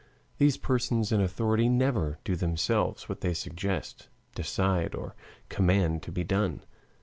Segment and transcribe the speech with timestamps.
[0.39, 5.13] These persons in authority never do themselves what they suggest, decide, or
[5.47, 6.63] command to be done.